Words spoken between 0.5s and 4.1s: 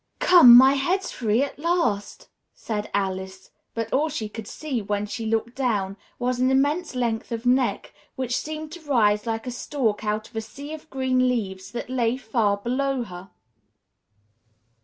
my head's free at last!" said Alice; but all